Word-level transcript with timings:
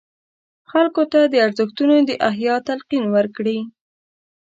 خلکو 0.71 1.03
ته 1.11 1.19
د 1.31 1.35
ارزښتونو 1.45 1.95
د 2.09 2.11
احیا 2.29 2.55
تلقین 2.67 3.05
ورکړي. 3.15 3.59